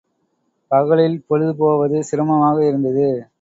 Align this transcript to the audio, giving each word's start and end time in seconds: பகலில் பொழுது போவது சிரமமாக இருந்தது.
பகலில் 0.71 1.23
பொழுது 1.27 1.53
போவது 1.55 2.03
சிரமமாக 2.03 2.57
இருந்தது. 2.67 3.07